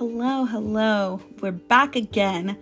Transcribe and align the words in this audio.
Hello, 0.00 0.46
hello. 0.46 1.20
We're 1.42 1.52
back 1.52 1.94
again, 1.94 2.56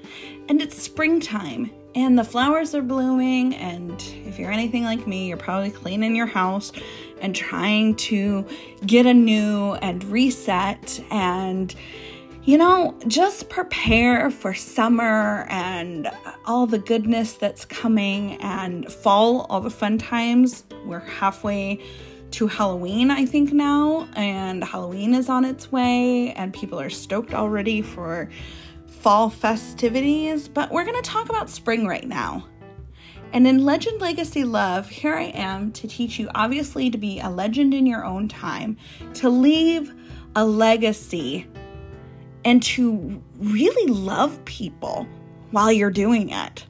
and 0.48 0.60
it's 0.60 0.82
springtime, 0.82 1.70
and 1.94 2.18
the 2.18 2.24
flowers 2.24 2.74
are 2.74 2.82
blooming. 2.82 3.54
And 3.54 3.94
if 4.26 4.40
you're 4.40 4.50
anything 4.50 4.82
like 4.82 5.06
me, 5.06 5.28
you're 5.28 5.36
probably 5.36 5.70
cleaning 5.70 6.16
your 6.16 6.26
house 6.26 6.72
and 7.20 7.36
trying 7.36 7.94
to 7.94 8.44
get 8.86 9.06
a 9.06 9.14
new 9.14 9.74
and 9.74 10.02
reset 10.02 11.00
and 11.12 11.72
you 12.42 12.58
know, 12.58 12.98
just 13.06 13.48
prepare 13.48 14.32
for 14.32 14.52
summer 14.52 15.46
and 15.48 16.10
all 16.44 16.66
the 16.66 16.78
goodness 16.78 17.34
that's 17.34 17.64
coming 17.64 18.36
and 18.40 18.92
fall, 18.92 19.42
all 19.48 19.60
the 19.60 19.70
fun 19.70 19.98
times. 19.98 20.64
We're 20.86 20.98
halfway 20.98 21.84
to 22.32 22.46
Halloween, 22.46 23.10
I 23.10 23.24
think, 23.26 23.52
now, 23.52 24.08
and 24.14 24.62
Halloween 24.62 25.14
is 25.14 25.28
on 25.28 25.44
its 25.44 25.72
way, 25.72 26.32
and 26.32 26.52
people 26.52 26.80
are 26.80 26.90
stoked 26.90 27.34
already 27.34 27.82
for 27.82 28.28
fall 28.86 29.30
festivities. 29.30 30.48
But 30.48 30.70
we're 30.70 30.84
going 30.84 31.02
to 31.02 31.10
talk 31.10 31.28
about 31.28 31.50
spring 31.50 31.86
right 31.86 32.06
now. 32.06 32.46
And 33.32 33.46
in 33.46 33.64
Legend 33.64 34.00
Legacy 34.00 34.44
Love, 34.44 34.88
here 34.88 35.14
I 35.14 35.24
am 35.24 35.72
to 35.72 35.86
teach 35.86 36.18
you, 36.18 36.30
obviously, 36.34 36.90
to 36.90 36.98
be 36.98 37.20
a 37.20 37.28
legend 37.28 37.74
in 37.74 37.86
your 37.86 38.04
own 38.04 38.28
time, 38.28 38.76
to 39.14 39.28
leave 39.28 39.94
a 40.34 40.44
legacy, 40.44 41.46
and 42.44 42.62
to 42.62 43.22
really 43.38 43.92
love 43.92 44.42
people 44.44 45.06
while 45.50 45.70
you're 45.70 45.90
doing 45.90 46.30
it. 46.30 46.66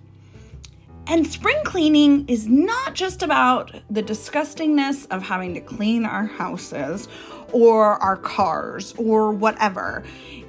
And 1.11 1.27
spring 1.27 1.57
cleaning 1.65 2.29
is 2.29 2.47
not 2.47 2.93
just 2.93 3.23
about 3.23 3.75
the 3.89 4.03
disgustingness 4.03 5.07
of 5.11 5.23
having 5.23 5.55
to 5.55 5.61
clean 5.61 6.05
our 6.05 6.27
houses 6.27 7.09
or 7.51 7.95
our 8.03 8.19
cars 8.19 8.93
or 8.99 9.33
whatever. 9.33 10.05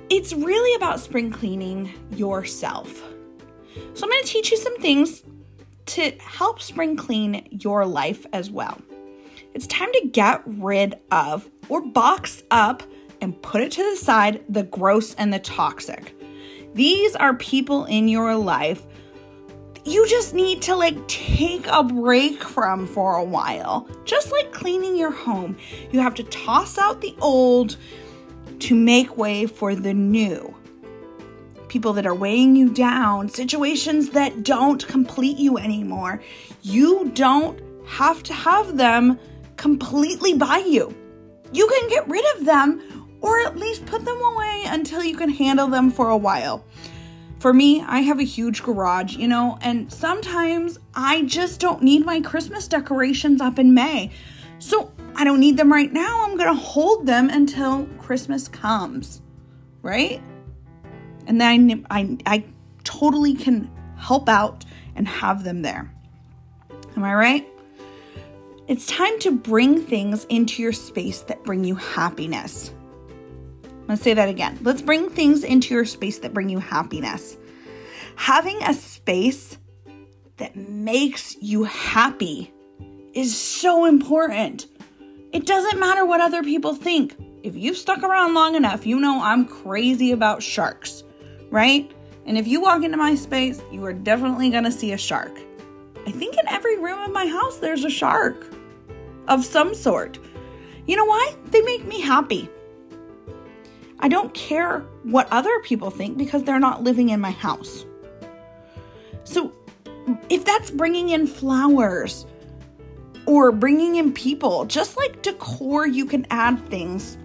It's 0.10 0.34
really 0.34 0.76
about 0.76 1.00
spring 1.00 1.32
cleaning 1.32 1.94
yourself. 2.12 2.90
So, 3.94 4.04
I'm 4.04 4.10
going 4.10 4.22
to 4.22 4.28
teach 4.28 4.52
you 4.52 4.58
some 4.58 4.78
things 4.80 5.24
to 5.86 6.12
help 6.20 6.62
spring 6.62 6.98
clean 6.98 7.48
your 7.52 7.86
life 7.86 8.26
as 8.34 8.52
well. 8.52 8.82
It's 9.54 9.66
time 9.68 9.94
to 9.94 10.08
get 10.12 10.44
rid 10.46 11.00
of 11.10 11.50
or 11.70 11.82
box 11.82 12.44
up 12.52 12.84
and 13.22 13.42
put 13.42 13.62
it 13.62 13.72
to 13.74 13.90
the 13.92 13.96
side 13.96 14.44
the 14.50 14.64
gross 14.64 15.14
and 15.14 15.32
the 15.32 15.40
toxic. 15.40 16.14
These 16.74 17.16
are 17.16 17.34
people 17.36 17.86
in 17.86 18.10
your 18.10 18.36
life 18.36 18.86
you 19.86 20.08
just 20.08 20.34
need 20.34 20.62
to 20.64 20.76
like 20.76 21.08
take 21.08 21.66
a 21.68 21.84
break 21.84 22.44
from 22.44 22.88
for 22.88 23.16
a 23.16 23.24
while. 23.24 23.88
Just 24.06 24.32
like 24.32 24.52
cleaning 24.52 24.96
your 24.96 25.12
home, 25.12 25.58
you 25.92 26.00
have 26.00 26.16
to 26.16 26.24
toss 26.24 26.78
out 26.78 27.02
the 27.02 27.16
old 27.22 27.78
to 28.60 28.76
make 28.76 29.18
way 29.18 29.46
for 29.46 29.76
the 29.76 29.94
new. 29.94 30.56
People 31.70 31.94
that 31.94 32.06
are 32.06 32.16
weighing 32.16 32.56
you 32.56 32.70
down, 32.70 33.30
situations 33.30 34.10
that 34.12 34.44
don't 34.44 34.86
complete 34.88 35.38
you 35.38 35.58
anymore. 35.58 36.22
You 36.62 37.12
don't 37.14 37.60
have 37.88 38.24
to 38.24 38.34
have 38.34 38.78
them 38.78 39.20
completely 39.56 40.34
by 40.34 40.58
you. 40.60 40.96
You 41.52 41.68
can 41.68 41.90
get 41.90 42.08
rid 42.08 42.26
of 42.36 42.46
them 42.46 43.18
or 43.22 43.40
at 43.42 43.58
least 43.58 43.86
put 43.86 44.06
them 44.06 44.22
away 44.22 44.64
until 44.68 45.04
you 45.04 45.16
can 45.16 45.30
handle 45.30 45.68
them 45.68 45.92
for 45.92 46.10
a 46.10 46.18
while. 46.18 46.66
For 47.40 47.54
me, 47.54 47.82
I 47.82 48.02
have 48.02 48.20
a 48.20 48.24
huge 48.24 48.64
garage, 48.64 49.16
you 49.16 49.28
know, 49.28 49.58
and 49.62 49.92
sometimes 49.92 50.78
I 50.94 51.24
just 51.24 51.62
don't 51.62 51.82
need 51.82 52.06
my 52.06 52.20
Christmas 52.20 52.68
decorations 52.68 53.40
up 53.40 53.58
in 53.58 53.74
May. 53.74 54.12
So 54.60 54.92
I 55.16 55.24
don't 55.24 55.40
need 55.40 55.56
them 55.56 55.72
right 55.72 55.92
now. 55.92 56.26
I'm 56.26 56.36
going 56.36 56.54
to 56.54 56.62
hold 56.62 57.06
them 57.06 57.30
until 57.30 57.86
Christmas 57.98 58.50
comes, 58.50 59.22
right? 59.82 60.22
And 61.28 61.40
then 61.40 61.86
I, 61.90 62.02
I, 62.02 62.18
I 62.26 62.46
totally 62.84 63.36
can 63.36 63.72
help 63.98 64.28
out 64.28 64.66
and 64.96 65.08
have 65.08 65.46
them 65.46 65.62
there. 65.62 65.90
Am 66.98 67.04
I 67.06 67.16
right? 67.16 67.48
It's 68.68 68.86
time 68.86 69.18
to 69.20 69.32
bring 69.32 69.82
things 69.82 70.26
into 70.26 70.62
your 70.62 70.74
space 70.74 71.22
that 71.22 71.44
bring 71.44 71.64
you 71.64 71.76
happiness. 71.76 72.74
Let's 73.90 74.04
say 74.04 74.14
that 74.14 74.30
again. 74.30 74.60
Let's 74.62 74.84
bring 74.84 75.10
things 75.10 75.44
into 75.44 75.74
your 75.74 75.84
space 75.84 76.20
that 76.20 76.32
bring 76.32 76.48
you 76.48 76.60
happiness. 76.60 77.36
Having 78.16 78.62
a 78.62 78.76
space 78.76 79.58
that 80.38 80.56
makes 80.56 81.36
you 81.42 81.64
happy 81.64 82.54
is 83.16 83.36
so 83.36 83.86
important. 83.86 84.68
It 85.34 85.48
doesn't 85.48 85.80
matter 85.80 86.06
what 86.06 86.22
other 86.22 86.44
people 86.44 86.76
think. 86.76 87.16
If 87.42 87.56
you've 87.56 87.78
stuck 87.78 88.04
around 88.04 88.36
long 88.36 88.54
enough, 88.54 88.86
you 88.86 89.00
know 89.00 89.24
I'm 89.24 89.46
crazy 89.46 90.12
about 90.12 90.44
sharks, 90.44 91.04
right? 91.50 91.92
And 92.28 92.38
if 92.38 92.48
you 92.48 92.62
walk 92.62 92.84
into 92.84 92.98
my 92.98 93.16
space, 93.16 93.60
you 93.72 93.84
are 93.86 93.94
definitely 93.94 94.52
gonna 94.52 94.72
see 94.72 94.92
a 94.92 95.00
shark. 95.00 95.36
I 96.06 96.12
think 96.12 96.38
in 96.38 96.48
every 96.48 96.78
room 96.78 97.00
of 97.00 97.12
my 97.12 97.26
house, 97.26 97.58
there's 97.58 97.86
a 97.86 97.90
shark 97.90 98.46
of 99.28 99.44
some 99.44 99.74
sort. 99.74 100.20
You 100.86 100.96
know 100.96 101.06
why? 101.06 101.34
They 101.48 101.62
make 101.62 101.86
me 101.86 102.02
happy. 102.02 102.50
I 104.00 104.08
don't 104.08 104.34
care 104.34 104.80
what 105.04 105.28
other 105.32 105.60
people 105.62 105.92
think 105.92 106.18
because 106.18 106.44
they're 106.44 106.60
not 106.60 106.84
living 106.84 107.10
in 107.10 107.20
my 107.20 107.32
house. 107.32 107.86
So, 109.26 109.54
if 110.30 110.46
that's 110.46 110.72
bringing 110.72 111.10
in 111.10 111.28
flowers 111.28 112.26
or 113.26 113.52
bringing 113.52 113.96
in 113.96 114.14
people, 114.14 114.66
just 114.66 114.98
like 114.98 115.22
decor, 115.22 115.86
you 115.86 116.06
can 116.06 116.26
add 116.32 116.66
things 116.70 117.18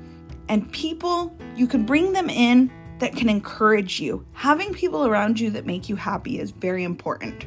and 0.48 0.70
people, 0.72 1.34
you 1.56 1.66
can 1.66 1.86
bring 1.86 2.12
them 2.12 2.28
in 2.28 2.70
that 2.98 3.16
can 3.16 3.28
encourage 3.28 4.00
you. 4.00 4.26
Having 4.32 4.74
people 4.74 5.06
around 5.06 5.40
you 5.40 5.50
that 5.50 5.66
make 5.66 5.88
you 5.88 5.96
happy 5.96 6.38
is 6.38 6.50
very 6.50 6.84
important. 6.84 7.46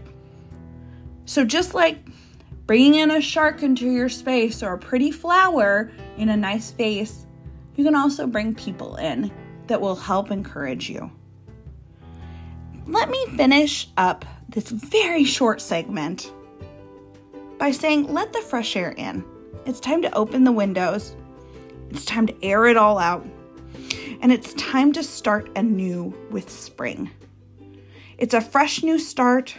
So, 1.26 1.44
just 1.44 1.74
like 1.74 2.00
bringing 2.66 2.96
in 2.96 3.12
a 3.12 3.22
shark 3.22 3.62
into 3.62 3.90
your 3.92 4.10
space 4.10 4.64
or 4.64 4.74
a 4.74 4.78
pretty 4.78 5.12
flower 5.12 5.92
in 6.18 6.30
a 6.30 6.38
nice 6.38 6.72
vase 6.72 7.28
you 7.78 7.84
can 7.86 7.96
also 7.96 8.28
bring 8.28 8.54
people 8.54 8.98
in 8.98 9.32
that 9.68 9.80
will 9.80 9.96
help 9.96 10.32
encourage 10.32 10.90
you. 10.90 11.10
Let 12.86 13.10
me 13.10 13.26
finish 13.38 13.88
up 13.96 14.26
this 14.50 14.70
very 14.70 15.24
short 15.24 15.62
segment 15.62 16.34
by 17.58 17.72
saying, 17.72 18.14
let 18.14 18.34
the 18.34 18.42
fresh 18.42 18.76
air 18.76 18.92
in. 18.92 19.24
It's 19.66 19.80
time 19.80 20.02
to 20.02 20.14
open 20.16 20.44
the 20.44 20.52
windows. 20.52 21.16
It's 21.90 22.06
time 22.06 22.28
to 22.28 22.44
air 22.44 22.66
it 22.66 22.78
all 22.78 22.98
out. 22.98 23.26
And 24.22 24.32
it's 24.32 24.54
time 24.56 24.92
to 24.94 25.04
start 25.04 25.50
anew 25.56 26.14
with 26.32 26.50
spring. 26.50 27.12
It's 28.18 28.34
a 28.34 28.42
fresh 28.42 28.84
new 28.84 28.98
start 28.98 29.56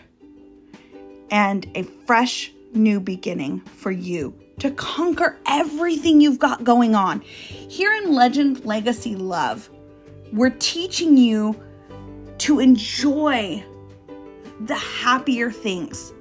and 1.31 1.71
a 1.75 1.83
fresh 1.83 2.53
new 2.79 3.01
beginning 3.01 3.61
for 3.61 3.91
you 3.91 4.35
to 4.61 4.71
conquer 4.73 5.39
everything 5.47 6.21
you've 6.21 6.39
got 6.39 6.65
going 6.65 6.95
on. 6.95 7.21
Here 7.21 7.93
in 7.95 8.15
Legend 8.15 8.65
Legacy 8.65 9.15
Love, 9.15 9.69
we're 10.33 10.57
teaching 10.59 11.17
you 11.17 11.61
to 12.39 12.61
enjoy 12.61 13.65
the 14.61 14.75
happier 14.75 15.51
things. 15.51 16.13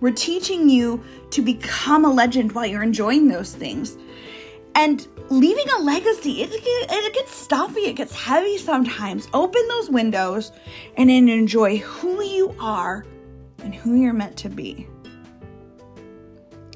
We're 0.00 0.12
teaching 0.12 0.68
you 0.68 1.02
to 1.30 1.42
become 1.42 2.04
a 2.04 2.10
legend 2.10 2.52
while 2.52 2.66
you're 2.66 2.82
enjoying 2.82 3.28
those 3.28 3.54
things. 3.54 3.96
And 4.74 5.06
leaving 5.28 5.68
a 5.78 5.82
legacy, 5.82 6.42
it, 6.42 6.50
it, 6.52 7.14
gets 7.14 7.34
stuffy, 7.34 7.82
it 7.82 7.94
gets 7.94 8.14
heavy 8.14 8.58
sometimes. 8.58 9.28
Open 9.32 9.66
those 9.68 9.90
windows 9.90 10.50
and 10.96 11.10
enjoy 11.10 11.78
who 11.78 12.22
you 12.22 12.54
are 12.58 13.04
and 13.58 13.74
who 13.74 13.94
you're 13.94 14.12
meant 14.12 14.36
to 14.38 14.48
be. 14.48 14.88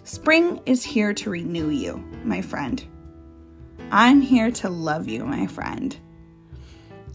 Spring 0.06 0.60
is 0.66 0.84
here 0.84 1.12
to 1.12 1.30
renew 1.30 1.68
you, 1.68 1.96
my 2.22 2.40
friend. 2.40 2.84
I'm 3.90 4.20
here 4.20 4.52
to 4.52 4.70
love 4.70 5.08
you, 5.08 5.24
my 5.24 5.48
friend. 5.48 5.98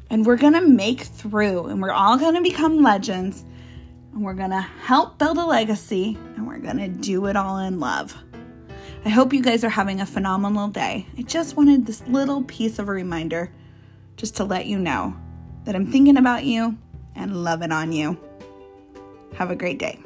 And 0.10 0.25
we're 0.25 0.36
going 0.36 0.56
to 0.56 0.68
make 0.68 1.00
through, 1.00 1.68
and 1.68 1.81
we're 1.81 1.94
all 1.94 2.18
going 2.18 2.36
to 2.36 2.42
become 2.42 2.83
legends, 2.83 3.45
and 4.12 4.21
we're 4.21 4.33
going 4.33 4.50
to 4.50 4.60
help 4.60 5.18
build 5.18 5.38
a 5.38 5.45
legacy, 5.45 6.18
and 6.36 6.45
we're 6.45 6.60
going 6.60 6.80
to 6.80 6.89
do 6.89 7.27
it 7.27 7.38
all 7.38 7.60
in 7.60 7.80
love. 7.80 8.13
I 9.06 9.10
hope 9.10 9.31
you 9.31 9.42
guys 9.42 9.63
are 9.63 9.69
having 9.69 10.01
a 10.01 10.06
phenomenal 10.06 10.68
day. 10.68 11.07
I 11.18 11.21
just 11.21 11.56
wanted 11.56 11.86
this 11.86 12.06
little 12.07 12.44
piece 12.44 12.77
of 12.77 12.89
a 12.89 12.92
reminder 12.92 13.54
just 14.18 14.36
to 14.36 14.44
let 14.44 14.66
you 14.66 14.77
know 14.77 15.16
that 15.63 15.77
I'm 15.77 15.89
thinking 15.89 16.18
about 16.18 16.44
you 16.44 16.77
and 17.16 17.42
loving 17.42 17.71
on 17.71 17.94
you. 17.94 18.19
Have 19.36 19.50
a 19.50 19.56
great 19.56 19.80
day. 19.80 20.04